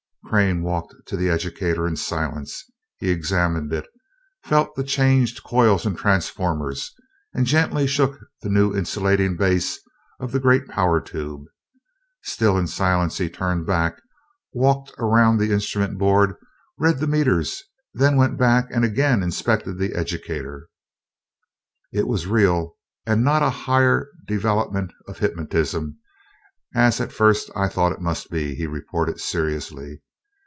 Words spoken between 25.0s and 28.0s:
of hypnotism, as at first I thought it